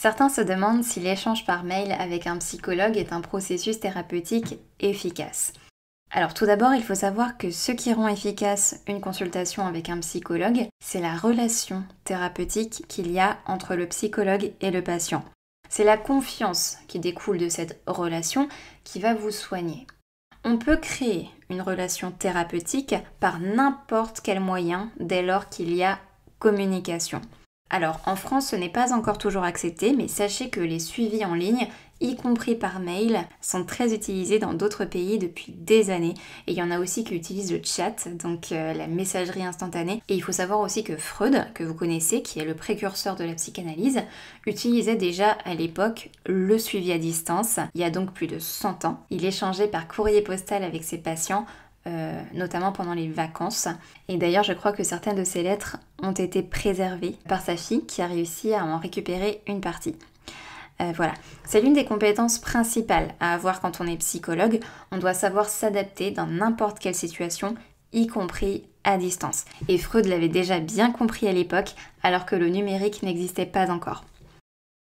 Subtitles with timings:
[0.00, 5.52] Certains se demandent si l'échange par mail avec un psychologue est un processus thérapeutique efficace.
[6.10, 9.98] Alors tout d'abord, il faut savoir que ce qui rend efficace une consultation avec un
[9.98, 15.22] psychologue, c'est la relation thérapeutique qu'il y a entre le psychologue et le patient.
[15.68, 18.48] C'est la confiance qui découle de cette relation
[18.84, 19.86] qui va vous soigner.
[20.46, 25.98] On peut créer une relation thérapeutique par n'importe quel moyen dès lors qu'il y a
[26.38, 27.20] communication.
[27.70, 31.34] Alors en France ce n'est pas encore toujours accepté, mais sachez que les suivis en
[31.34, 31.68] ligne,
[32.00, 36.14] y compris par mail, sont très utilisés dans d'autres pays depuis des années.
[36.46, 40.02] Et il y en a aussi qui utilisent le chat, donc euh, la messagerie instantanée.
[40.08, 43.24] Et il faut savoir aussi que Freud, que vous connaissez, qui est le précurseur de
[43.24, 44.00] la psychanalyse,
[44.46, 48.84] utilisait déjà à l'époque le suivi à distance, il y a donc plus de 100
[48.86, 49.04] ans.
[49.10, 51.46] Il échangeait par courrier postal avec ses patients
[51.86, 53.68] euh, notamment pendant les vacances.
[54.08, 57.86] Et d'ailleurs, je crois que certaines de ces lettres ont été préservées par sa fille
[57.86, 59.96] qui a réussi à en récupérer une partie.
[60.80, 64.60] Euh, voilà, c'est l'une des compétences principales à avoir quand on est psychologue.
[64.92, 67.54] On doit savoir s'adapter dans n'importe quelle situation,
[67.92, 69.44] y compris à distance.
[69.68, 74.04] Et Freud l'avait déjà bien compris à l'époque, alors que le numérique n'existait pas encore.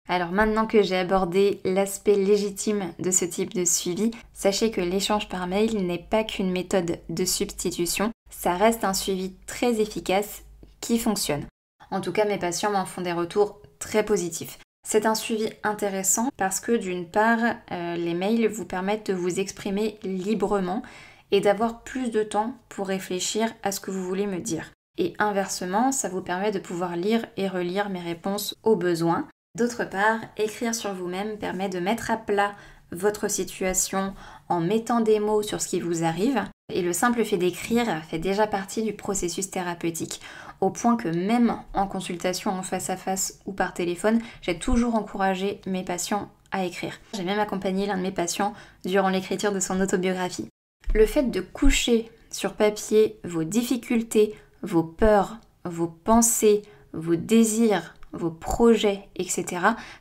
[0.08, 5.30] Alors maintenant que j'ai abordé l'aspect légitime de ce type de suivi, sachez que l'échange
[5.30, 10.44] par mail n'est pas qu'une méthode de substitution, ça reste un suivi très efficace
[10.80, 11.46] qui fonctionne.
[11.90, 14.60] En tout cas, mes patients m'en font des retours très positifs.
[14.88, 17.40] C'est un suivi intéressant parce que d'une part,
[17.72, 20.84] euh, les mails vous permettent de vous exprimer librement
[21.32, 24.72] et d'avoir plus de temps pour réfléchir à ce que vous voulez me dire.
[25.00, 29.86] Et inversement, ça vous permet de pouvoir lire et relire mes réponses aux besoins D'autre
[29.86, 32.52] part, écrire sur vous-même permet de mettre à plat
[32.92, 34.14] votre situation
[34.50, 36.44] en mettant des mots sur ce qui vous arrive.
[36.74, 40.20] Et le simple fait d'écrire fait déjà partie du processus thérapeutique,
[40.60, 44.96] au point que même en consultation en face à face ou par téléphone, j'ai toujours
[44.96, 47.00] encouragé mes patients à écrire.
[47.14, 48.54] J'ai même accompagné l'un de mes patients
[48.84, 50.50] durant l'écriture de son autobiographie.
[50.94, 56.64] Le fait de coucher sur papier vos difficultés, vos peurs, vos pensées,
[56.94, 59.46] vos désirs, vos projets, etc.,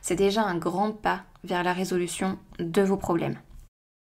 [0.01, 3.37] c'est déjà un grand pas vers la résolution de vos problèmes.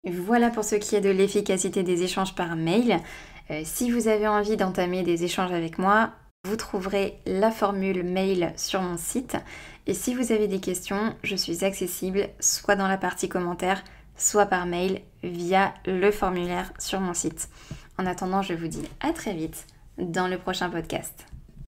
[0.09, 2.99] Voilà pour ce qui est de l'efficacité des échanges par mail.
[3.49, 6.11] Euh, si vous avez envie d'entamer des échanges avec moi,
[6.45, 9.35] vous trouverez la formule mail sur mon site.
[9.85, 13.83] Et si vous avez des questions, je suis accessible soit dans la partie commentaires,
[14.15, 17.49] soit par mail via le formulaire sur mon site.
[17.97, 19.65] En attendant, je vous dis à très vite
[19.97, 21.25] dans le prochain podcast.